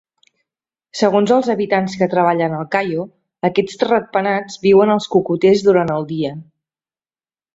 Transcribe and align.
Segons 1.01 1.33
els 1.33 1.49
habitants 1.53 1.97
que 1.99 2.07
treballen 2.13 2.55
al 2.59 2.63
Cayo, 2.75 3.05
aquests 3.51 3.85
ratpenats 3.89 4.57
viuen 4.65 4.95
als 4.97 5.09
cocoters 5.17 5.63
durant 5.69 5.97
el 5.99 6.11
dia. 6.13 6.33